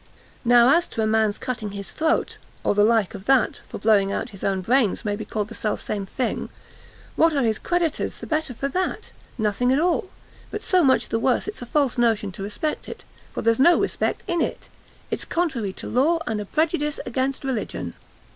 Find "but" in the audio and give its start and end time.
10.49-10.63